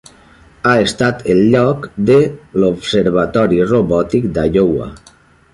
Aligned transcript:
Ha 0.69 0.71
estat 0.85 1.21
el 1.33 1.41
lloc 1.55 1.85
de 2.11 2.17
l'Observatori 2.63 3.63
robòtic 3.77 4.29
d'Iowa. 4.39 4.93